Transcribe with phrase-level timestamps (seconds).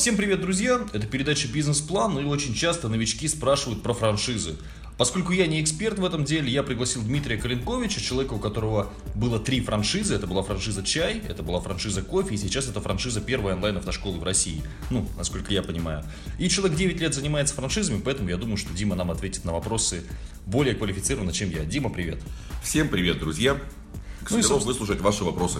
[0.00, 0.80] Всем привет, друзья!
[0.94, 4.56] Это передача «Бизнес-план», и очень часто новички спрашивают про франшизы.
[4.96, 9.38] Поскольку я не эксперт в этом деле, я пригласил Дмитрия Калинковича, человека, у которого было
[9.38, 10.14] три франшизы.
[10.14, 14.24] Это была франшиза «Чай», это была франшиза «Кофе», и сейчас это франшиза первой онлайн-автошколы в
[14.24, 14.62] России.
[14.88, 16.02] Ну, насколько я понимаю.
[16.38, 20.04] И человек 9 лет занимается франшизами, поэтому я думаю, что Дима нам ответит на вопросы
[20.46, 21.66] более квалифицированно, чем я.
[21.66, 22.22] Дима, привет.
[22.62, 23.60] Всем привет, друзья.
[24.24, 25.58] К Ну и, собственно- выслушать ваши вопросы.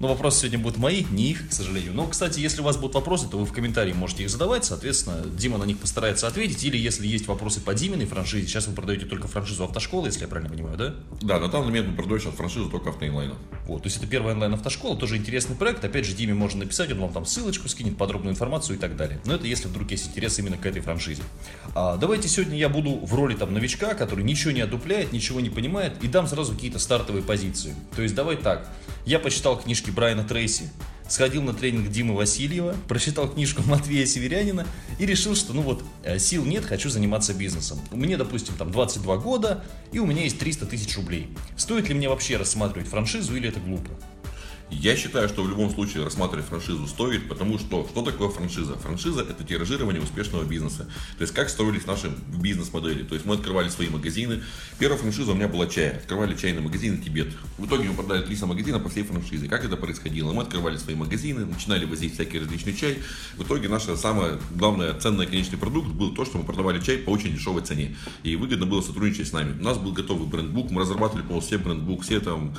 [0.00, 1.94] Но вопросы сегодня будут мои, не их, к сожалению.
[1.94, 4.64] Но, кстати, если у вас будут вопросы, то вы в комментарии можете их задавать.
[4.64, 6.62] Соответственно, Дима на них постарается ответить.
[6.64, 10.28] Или если есть вопросы по Диминой франшизе, сейчас вы продаете только франшизу автошколы, если я
[10.28, 10.94] правильно понимаю, да?
[11.20, 13.36] Да, на данный момент мы продаем сейчас франшизу только автоинлайна.
[13.66, 15.84] Вот, то есть это первая онлайн-автошкола, тоже интересный проект.
[15.84, 19.20] Опять же, Диме можно написать, он вам там ссылочку скинет, подробную информацию и так далее.
[19.24, 21.22] Но это если вдруг есть интерес именно к этой франшизе.
[21.74, 25.50] А, давайте сегодня я буду в роли там новичка, который ничего не одупляет, ничего не
[25.50, 27.74] понимает, и дам сразу какие-то стартовые позиции.
[27.96, 28.68] То есть давай так,
[29.04, 30.70] я почитал книжки Брайана Трейси,
[31.08, 34.66] сходил на тренинг Димы Васильева, прочитал книжку Матвея Северянина
[34.98, 37.78] и решил, что ну вот э, сил нет, хочу заниматься бизнесом.
[37.90, 41.28] Мне, допустим, там 22 года, и у меня есть 300 тысяч рублей.
[41.56, 43.90] Стоит ли мне вообще рассматривать франшизу или это глупо?
[44.70, 48.74] Я считаю, что в любом случае рассматривать франшизу стоит, потому что что такое франшиза?
[48.76, 50.88] Франшиза– это тиражирование успешного бизнеса.
[51.16, 53.02] То есть как строились наши бизнес-модели.
[53.02, 54.42] То есть мы открывали свои магазины.
[54.78, 55.90] Первая франшиза у меня была чай.
[55.90, 57.28] Открывали чайный магазин Тибет.
[57.58, 59.48] В итоге мы продали 300 магазинов по всей франшизе.
[59.48, 60.32] Как это происходило?
[60.32, 62.98] Мы открывали свои магазины, начинали возить всякий различный чай.
[63.36, 67.10] В итоге наша самая главная ценный конечный продукт был то, что мы продавали чай по
[67.10, 67.96] очень дешевой цене.
[68.22, 69.58] И выгодно было сотрудничать с нами.
[69.60, 72.54] У нас был готовый брендбук, мы разрабатывали полностью все брендбук, все там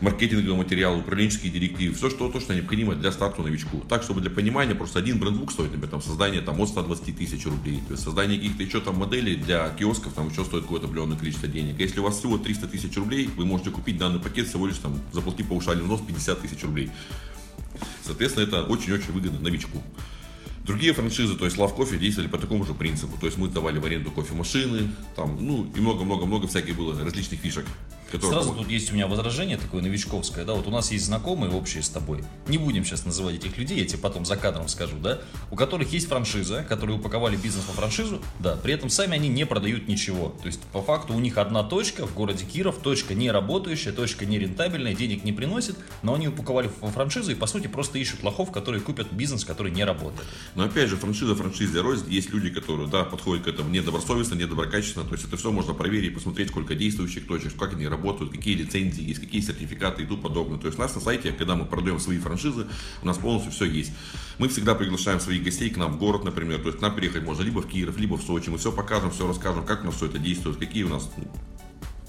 [0.00, 1.02] маркетинговые материалы,
[1.32, 3.80] управленческие директивы, все, что, то, что необходимо для старта новичку.
[3.88, 7.44] Так, чтобы для понимания, просто один брендбук стоит, например, там, создание там, от 120 тысяч
[7.46, 7.82] рублей.
[7.86, 11.48] То есть создание каких-то еще там моделей для киосков там еще стоит какое-то определенное количество
[11.48, 11.78] денег.
[11.78, 15.00] Если у вас всего 300 тысяч рублей, вы можете купить данный пакет всего лишь там,
[15.12, 16.90] заплатив паушальный взнос 50 тысяч рублей.
[18.04, 19.82] Соответственно, это очень-очень выгодно новичку.
[20.64, 23.18] Другие франшизы, то есть Love Coffee, действовали по такому же принципу.
[23.18, 27.66] То есть мы давали в аренду кофемашины, там, ну и много-много-много всяких было различных фишек.
[28.12, 31.52] Которые Сразу тут есть у меня возражение такое новичковское, да, вот у нас есть знакомые
[31.52, 34.96] общие с тобой, не будем сейчас называть этих людей, я тебе потом за кадром скажу,
[34.98, 35.20] да,
[35.50, 39.46] у которых есть франшиза, которые упаковали бизнес по франшизу, да, при этом сами они не
[39.46, 43.30] продают ничего, то есть по факту у них одна точка в городе Киров, точка не
[43.30, 47.66] работающая, точка не рентабельная, денег не приносит, но они упаковали во франшизу и по сути
[47.66, 50.26] просто ищут лохов, которые купят бизнес, который не работает.
[50.54, 52.10] Но опять же, франшиза франшизе рознь.
[52.10, 55.04] Есть люди, которые, да, подходят к этому недобросовестно, недоброкачественно.
[55.04, 59.02] То есть это все можно проверить, посмотреть, сколько действующих точек, как они работают, какие лицензии
[59.02, 60.58] есть, какие сертификаты и тому подобное.
[60.58, 62.66] То есть у нас на сайте, когда мы продаем свои франшизы,
[63.02, 63.92] у нас полностью все есть.
[64.38, 66.60] Мы всегда приглашаем своих гостей к нам в город, например.
[66.60, 68.50] То есть к нам приехать можно либо в Киев, либо в Сочи.
[68.50, 71.24] Мы все покажем, все расскажем, как у нас все это действует, какие у нас ну,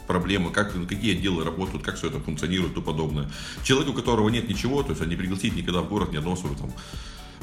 [0.08, 3.30] проблемы, как, какие отделы работают, как все это функционирует и тому подобное.
[3.64, 6.36] Человек, у которого нет ничего, то есть он не пригласит никогда в город ни одного
[6.36, 6.74] своего там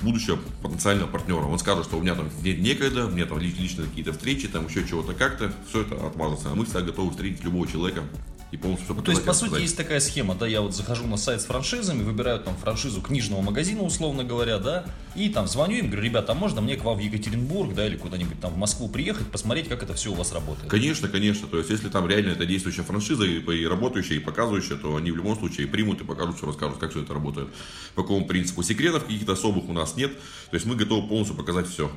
[0.03, 1.45] будущего потенциального партнера.
[1.45, 4.49] Он скажет, что у меня там нет некогда, у меня там ли- личные какие-то встречи,
[4.49, 6.51] там еще чего-то как-то, все это отмазаться.
[6.51, 8.03] А мы всегда готовы встретить любого человека
[8.51, 11.07] и полностью все Ну, то есть, по сути, есть такая схема, да, я вот захожу
[11.07, 14.85] на сайт с франшизами, выбираю там франшизу книжного магазина, условно говоря, да,
[15.15, 17.97] и там звоню им, говорю, ребята, а можно мне к вам в Екатеринбург, да, или
[17.97, 20.69] куда-нибудь там в Москву приехать, посмотреть, как это все у вас работает.
[20.69, 21.47] Конечно, конечно.
[21.47, 25.13] То есть, если там реально это действующая франшиза и, и работающая, и показывающая, то они
[25.13, 27.49] в любом случае примут и покажут, все расскажут, как все это работает.
[27.95, 28.63] По какому принципу.
[28.63, 30.13] Секретов каких-то особых у нас нет.
[30.51, 31.91] То есть, мы готовы полностью показать все.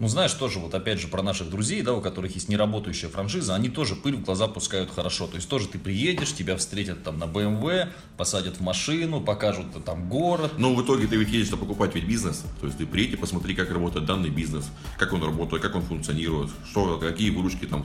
[0.00, 3.56] Ну, знаешь, тоже вот опять же про наших друзей, да, у которых есть неработающая франшиза,
[3.56, 5.26] они тоже пыль в глаза пускают хорошо.
[5.26, 10.08] То есть тоже ты приедешь, тебя встретят там на BMW, посадят в машину, покажут там
[10.08, 10.52] город.
[10.56, 12.44] Но в итоге ты ведь едешь, покупать ведь бизнес.
[12.60, 14.66] То есть ты приедь и посмотри, как работает данный бизнес,
[14.98, 17.84] как он работает, как он функционирует, что, какие выручки там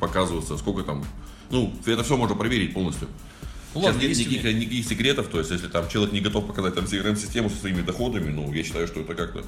[0.00, 1.04] показываются, сколько там.
[1.50, 3.08] Ну, это все можно проверить полностью.
[3.74, 6.74] Ну, Сейчас ладно, нет никаких, никаких секретов, то есть если там человек не готов показать
[6.74, 9.44] там CRM-систему со своими доходами, ну, я считаю, что это как-то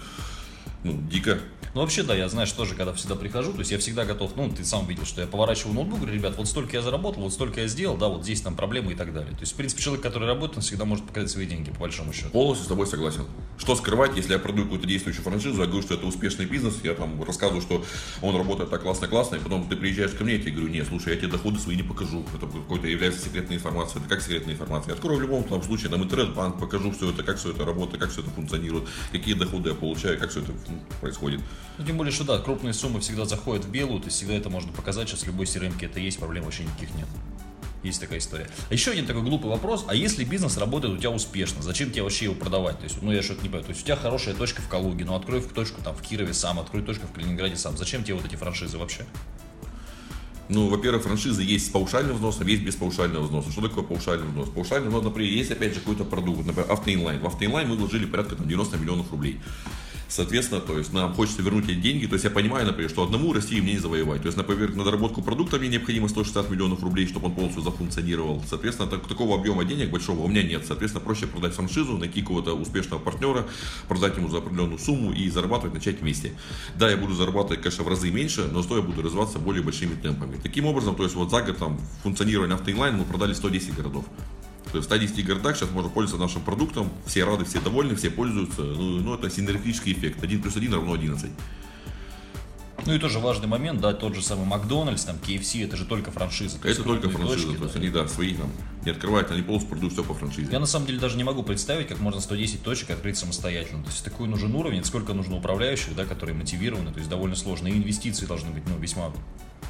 [0.85, 1.39] ну, дико.
[1.75, 4.51] Ну, вообще, да, я, знаешь, тоже, когда всегда прихожу, то есть я всегда готов, ну,
[4.51, 7.61] ты сам видел, что я поворачиваю ноутбук, говорю, ребят, вот столько я заработал, вот столько
[7.61, 9.33] я сделал, да, вот здесь там проблемы и так далее.
[9.33, 12.13] То есть, в принципе, человек, который работает, он всегда может показать свои деньги, по большому
[12.13, 12.31] счету.
[12.31, 13.27] Полностью с тобой согласен.
[13.59, 16.95] Что скрывать, если я продаю какую-то действующую франшизу, я говорю, что это успешный бизнес, я
[16.95, 17.85] там рассказываю, что
[18.23, 21.13] он работает так классно-классно, и потом ты приезжаешь ко мне, я тебе говорю, нет, слушай,
[21.13, 22.25] я тебе доходы свои не покажу.
[22.35, 24.01] Это какой-то является секретной информацией.
[24.01, 24.91] Это как секретная информация?
[24.91, 28.01] Я открою в любом там, случае там интернет-банк, покажу все это, как все это работает,
[28.01, 30.53] как все это функционирует, какие доходы я получаю, как все это
[31.01, 31.41] происходит.
[31.79, 34.51] Ну, тем более, что да, крупные суммы всегда заходят в белую, то есть всегда это
[34.51, 37.07] можно показать, сейчас в любой crm это есть, проблем вообще никаких нет.
[37.85, 38.49] Есть такая история.
[38.69, 39.85] А еще один такой глупый вопрос.
[39.87, 42.79] А если бизнес работает у тебя успешно, зачем тебе вообще его продавать?
[42.79, 43.65] То есть, ну я что-то не понимаю.
[43.65, 46.59] То есть у тебя хорошая точка в Калуге, ну открой точку там в Кирове сам,
[46.59, 47.77] открой точку в Калининграде сам.
[47.77, 49.07] Зачем тебе вот эти франшизы вообще?
[50.49, 53.53] Ну, во-первых, франшизы есть с паушальным взносом, есть без паушального взноса.
[53.53, 54.49] Что такое паушальный взнос?
[54.49, 57.21] Паушальный взнос, например, есть опять же какой-то продукт, например, автоинлайн.
[57.21, 59.41] В автоинлайн мы вложили порядка там, 90 миллионов рублей.
[60.09, 62.07] Соответственно, то есть нам хочется вернуть эти деньги.
[62.07, 64.23] То есть я понимаю, например, что одному России мне не завоевать.
[64.23, 68.43] То есть, например, на доработку продукта мне необходимо 160 миллионов рублей, чтобы он полностью зафункционировал.
[68.49, 70.65] Соответственно, так, такого объема денег большого у меня нет.
[70.67, 73.47] Соответственно, проще продать франшизу, найти какого-то успешного партнера,
[73.87, 76.33] продать ему за определенную сумму и зарабатывать, начать вместе.
[76.77, 79.95] Да, я буду зарабатывать, конечно, в разы меньше, но зато я буду развиваться более большими
[79.95, 80.41] темпами.
[80.43, 84.05] Таким образом, то есть вот за год там функционирования автоинлайн мы продали 110 городов.
[84.71, 88.11] То есть в 110 городах сейчас можно пользоваться нашим продуктом, все рады, все довольны, все
[88.11, 88.63] пользуются.
[88.63, 90.23] Ну, ну это синергетический эффект.
[90.23, 91.31] 1 плюс 1 равно 11.
[92.89, 96.11] Ну и тоже важный момент, да, тот же самый Макдональдс, там, KFC, это же только
[96.11, 96.57] франшиза.
[96.65, 97.81] Это только франшиза, точки, то есть да.
[97.81, 98.51] они, да, свои там
[98.83, 100.51] не открывают, они полностью продают все по франшизе.
[100.51, 103.83] Я на самом деле даже не могу представить, как можно 110 точек открыть самостоятельно.
[103.83, 107.69] То есть такой нужен уровень, сколько нужно управляющих, да, которые мотивированы, то есть довольно сложно.
[107.69, 109.13] И инвестиции должны быть, ну, весьма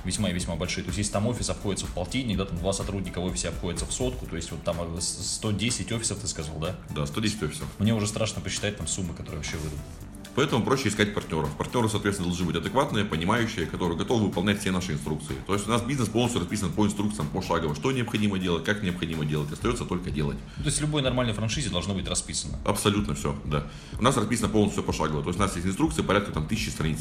[0.05, 0.85] весьма и весьма большие.
[0.85, 3.85] То есть, если там офис обходится в полтинник, да, там два сотрудника в офисе обходятся
[3.85, 6.77] в сотку, то есть, вот там 110 офисов, ты сказал, да?
[6.91, 7.67] Да, 110 офисов.
[7.81, 9.81] Мне уже страшно посчитать там суммы, которые вообще выйдут.
[10.39, 11.51] Поэтому проще искать партнеров.
[11.59, 15.35] Партнеры, соответственно, должны быть адекватные, понимающие, которые готовы выполнять все наши инструкции.
[15.49, 17.75] То есть у нас бизнес полностью расписан по инструкциям, пошагово.
[17.75, 19.51] Что необходимо делать, как необходимо делать.
[19.51, 20.39] Остается только делать.
[20.59, 22.57] То есть любой нормальной франшизе должно быть расписано.
[22.65, 23.67] Абсолютно все, да.
[23.99, 25.25] У нас расписано полностью все пошагово.
[25.25, 27.01] То есть у нас есть инструкции порядка там тысячи страниц.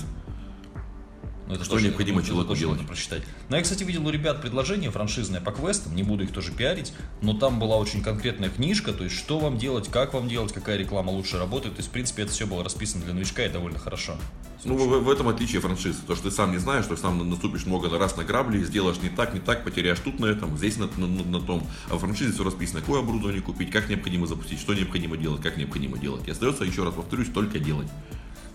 [1.47, 2.85] Но это что необходимо человеку делать.
[2.85, 3.23] прочитать.
[3.49, 6.93] Но я, кстати, видел у ребят предложение франшизное по квестам, не буду их тоже пиарить,
[7.21, 10.77] но там была очень конкретная книжка, то есть что вам делать, как вам делать, какая
[10.77, 11.75] реклама лучше работает.
[11.75, 14.17] То есть, в принципе, это все было расписано для новичка и довольно хорошо.
[14.65, 15.99] Ну, в, в этом отличие франшизы.
[16.05, 19.09] То, что ты сам не знаешь, что сам наступишь много раз на грабли, сделаешь не
[19.09, 21.65] так, не так, потеряешь тут на этом, здесь на, на, на том.
[21.89, 25.57] А в франшизе все расписано, какое оборудование купить, как необходимо запустить, что необходимо делать, как
[25.57, 26.27] необходимо делать.
[26.27, 27.87] И остается, еще раз повторюсь, только делать.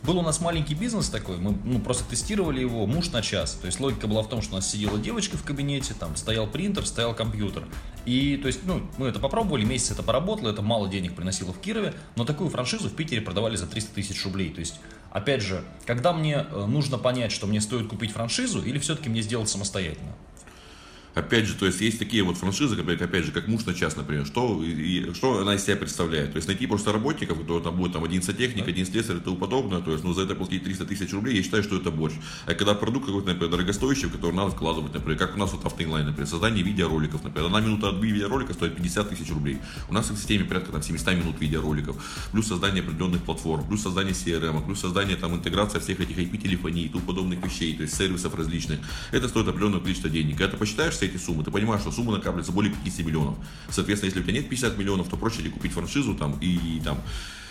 [0.04, 3.52] Был у нас маленький бизнес такой, мы ну, просто тестировали его муж на час.
[3.52, 6.48] То есть логика была в том, что у нас сидела девочка в кабинете, там стоял
[6.48, 7.64] принтер, стоял компьютер.
[8.04, 11.60] И то есть, ну, мы это попробовали, месяц это поработало, это мало денег приносило в
[11.60, 14.50] Кирове, но такую франшизу в Питере продавали за 300 тысяч рублей.
[14.50, 14.80] То есть,
[15.12, 19.22] опять же, когда мне э, нужно понять, что мне стоит купить франшизу или все-таки мне
[19.22, 20.16] сделать самостоятельно?
[21.14, 23.96] Опять же, то есть есть такие вот франшизы, как, опять же, как муж на час,
[23.96, 26.32] например, что, и, что она из себя представляет.
[26.32, 29.36] То есть найти просто работников, кто там будет там один сантехник, один слесарь и тому
[29.36, 32.14] подобное, то есть ну, за это платить 300 тысяч рублей, я считаю, что это борщ.
[32.46, 35.64] А когда продукт какой-то, например, дорогостоящий, в который надо вкладывать, например, как у нас вот
[35.66, 39.58] автоинлайн, например, создание видеороликов, например, одна минута от видеоролика стоит 50 тысяч рублей.
[39.90, 44.14] У нас в системе порядка там 700 минут видеороликов, плюс создание определенных платформ, плюс создание
[44.14, 48.34] CRM, плюс создание там интеграция всех этих IP-телефоний и тому подобных вещей, то есть сервисов
[48.34, 48.80] различных.
[49.10, 50.38] Это стоит определенное количество денег.
[50.38, 53.34] Когда ты посчитаешь все эти суммы, ты понимаешь, что сумма накапливается более 50 миллионов.
[53.70, 56.98] Соответственно, если у тебя нет 50 миллионов, то проще ли купить франшизу там и там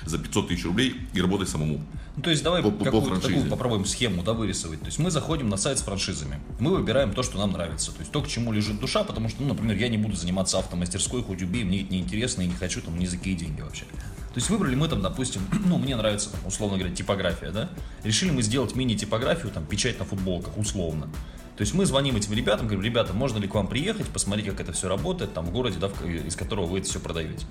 [0.06, 1.82] за 500 тысяч рублей и работать самому.
[2.16, 4.80] Ну, то есть давай по, какую-то по такую попробуем схему да, вырисовать.
[4.80, 8.00] То есть мы заходим на сайт с франшизами, мы выбираем то, что нам нравится, то
[8.00, 11.22] есть то, к чему лежит душа, потому что, ну, например, я не буду заниматься автомастерской,
[11.22, 13.84] хоть убей, мне это неинтересно и не хочу там ни за какие деньги вообще.
[13.84, 17.70] То есть выбрали мы там, допустим, ну, мне нравится, там, условно говоря, типография, да?
[18.04, 21.10] Решили мы сделать мини-типографию, там, печать на футболках, условно.
[21.58, 24.62] То есть мы звоним этим ребятам, говорим, ребята, можно ли к вам приехать, посмотреть, как
[24.62, 27.46] это все работает, там, в городе, да, из которого вы это все продаете.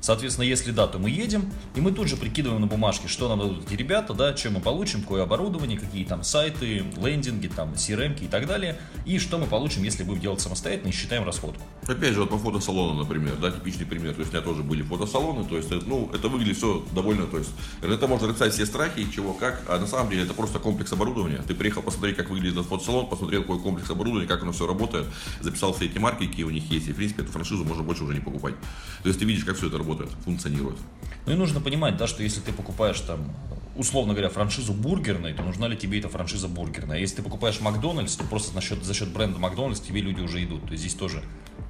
[0.00, 3.40] Соответственно, если да, то мы едем, и мы тут же прикидываем на бумажке, что нам
[3.40, 8.18] дадут эти ребята, да, чем мы получим, какое оборудование, какие там сайты, лендинги, там, CRM
[8.22, 11.62] и так далее, и что мы получим, если будем делать самостоятельно и считаем расходку.
[11.86, 14.82] Опять же, вот по фотосалону, например, да, типичный пример, то есть у меня тоже были
[14.82, 17.50] фотосалоны, то есть, ну, это выглядит все довольно, то есть,
[17.82, 21.42] это можно рисовать все страхи, чего, как, а на самом деле это просто комплекс оборудования.
[21.46, 25.06] Ты приехал посмотреть, как выглядит этот фотосалон, посмотрел, какой комплекс оборудования, как оно все работает,
[25.40, 28.04] записал все эти марки, какие у них есть, и, в принципе, эту франшизу можно больше
[28.04, 28.54] уже не покупать.
[29.02, 29.87] То есть ты видишь, как все это работает,
[30.24, 30.76] функционирует.
[31.26, 33.32] Ну и нужно понимать, да, что если ты покупаешь там,
[33.76, 36.98] условно говоря, франшизу бургерной, то нужна ли тебе эта франшиза бургерная.
[36.98, 40.42] Если ты покупаешь Макдональдс, то просто за счет, за счет бренда Макдональдс тебе люди уже
[40.42, 40.62] идут.
[40.64, 41.22] То есть здесь тоже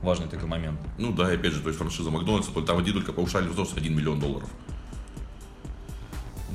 [0.02, 0.78] важный такой момент.
[0.96, 4.20] Ну да, опять же, то есть франшиза Макдональдса, там один только повышали взнос 1 миллион
[4.20, 4.48] долларов.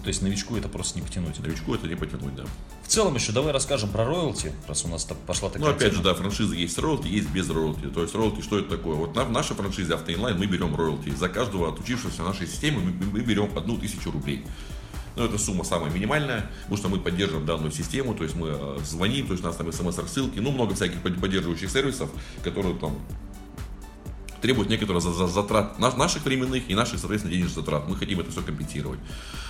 [0.04, 1.40] То есть новичку это просто не потянуть.
[1.40, 2.44] Новичку это не потянуть, да.
[2.84, 5.98] В целом еще давай расскажем про роялти, раз у нас пошла такая Ну, опять тема.
[5.98, 7.88] же, да, франшиза есть роялти, есть без роялти.
[7.88, 8.96] То есть роялти, что это такое?
[8.96, 11.10] Вот на, в нашей франшизе автоинлайн мы берем роялти.
[11.16, 14.46] За каждого отучившегося нашей системы мы, мы берем одну тысячу рублей.
[15.16, 18.80] Но это сумма самая минимальная, потому что мы поддерживаем данную систему, то есть мы э,
[18.84, 22.10] звоним, то есть у нас там смс-рассылки, ну, много всяких поддерживающих сервисов,
[22.44, 22.98] которые там
[24.44, 27.88] требует некоторых затрат наших временных и наших, соответственно, денежных затрат.
[27.88, 29.00] Мы хотим это все компенсировать.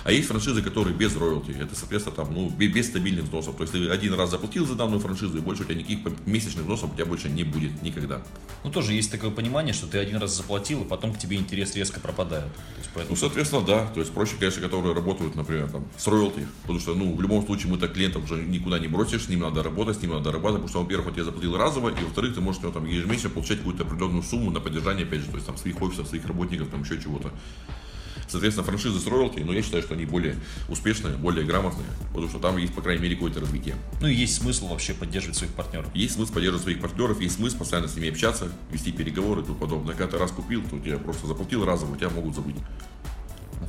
[0.04, 1.50] А есть франшизы, которые без роялти.
[1.50, 3.56] Это, соответственно, там, ну, без стабильных взносов.
[3.56, 6.62] То есть ты один раз заплатил за данную франшизу, и больше у тебя никаких месячных
[6.62, 8.22] взносов у тебя больше не будет никогда.
[8.62, 11.74] Ну, тоже есть такое понимание, что ты один раз заплатил, и потом к тебе интерес
[11.74, 12.52] резко пропадает.
[12.78, 13.16] есть, поэтому...
[13.16, 13.86] Ну, соответственно, да.
[13.94, 16.46] То есть проще, конечно, которые работают, например, там, с роялти.
[16.62, 19.40] Потому что, ну, в любом случае мы так клиентов уже никуда не бросишь, с ним
[19.40, 22.36] надо работать, с ним надо работать, потому что, во-первых, он тебе заплатил разово, и во-вторых,
[22.36, 25.34] ты можешь у него, там ежемесячно получать какую-то определенную сумму на поддержание, опять же, то
[25.34, 27.32] есть там своих офисов, своих работников, там еще чего-то.
[28.28, 30.36] Соответственно, франшизы с роялти, но я считаю, что они более
[30.68, 33.76] успешные, более грамотные, потому что там есть, по крайней мере, какое-то развитие.
[34.00, 35.86] Ну и есть смысл вообще поддерживать своих партнеров.
[35.94, 39.56] Есть смысл поддерживать своих партнеров, есть смысл постоянно с ними общаться, вести переговоры и тому
[39.56, 39.94] подобное.
[39.94, 42.56] Когда ты раз купил, то тебя просто заплатил разово, тебя могут забыть.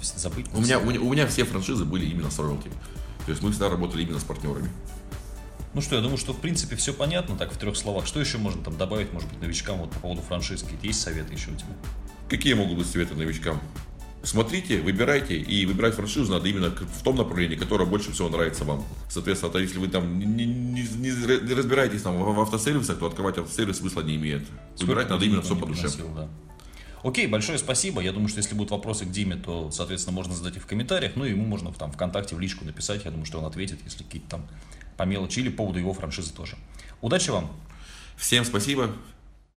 [0.02, 2.70] Забыть у меня, у, меня, у меня все франшизы были именно с роялти.
[3.26, 4.70] То есть мы всегда работали именно с партнерами.
[5.76, 8.08] Ну что, я думаю, что в принципе все понятно, так в трех словах.
[8.08, 10.64] Что еще можно там добавить, может быть, новичкам вот по поводу франшиз?
[10.64, 11.74] Какие-то есть советы еще у тебя?
[12.30, 13.60] Какие могут быть советы новичкам?
[14.24, 18.86] Смотрите, выбирайте, и выбирать франшизу надо именно в том направлении, которое больше всего нравится вам.
[19.10, 23.80] Соответственно, то если вы там не, не, не, разбираетесь там в автосервисах, то открывать автосервис
[23.80, 24.48] смысла не имеет.
[24.80, 25.90] Выбирать надо именно все по душе.
[26.16, 26.30] Да.
[27.04, 28.02] Окей, большое спасибо.
[28.02, 31.18] Я думаю, что если будут вопросы к Диме, то, соответственно, можно задать их в комментариях.
[31.18, 33.04] Ну, и ему можно там ВКонтакте в личку написать.
[33.04, 34.48] Я думаю, что он ответит, если какие-то там
[34.98, 36.56] по мелочи или по поводу его франшизы тоже.
[37.02, 37.52] Удачи вам!
[38.18, 38.92] Всем спасибо,